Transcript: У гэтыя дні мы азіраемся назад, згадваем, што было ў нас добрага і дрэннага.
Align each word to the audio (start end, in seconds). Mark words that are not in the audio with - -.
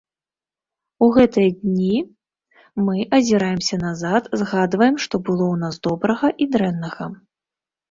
У 1.07 1.09
гэтыя 1.17 1.49
дні 1.59 1.91
мы 2.87 3.05
азіраемся 3.19 3.75
назад, 3.85 4.23
згадваем, 4.45 4.99
што 5.07 5.15
было 5.31 5.45
ў 5.53 5.63
нас 5.67 5.75
добрага 5.91 6.27
і 6.41 6.45
дрэннага. 6.57 7.03